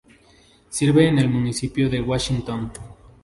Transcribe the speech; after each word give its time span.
Sirve 0.69 1.09
el 1.09 1.29
Municipio 1.29 1.87
de 1.87 2.01
Washington. 2.01 2.71